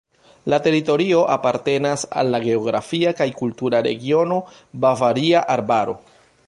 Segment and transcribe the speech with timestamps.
[0.51, 4.43] La teritorio apartenas al la geografia kaj kultura regiono
[4.87, 5.99] Bavaria Arbaro.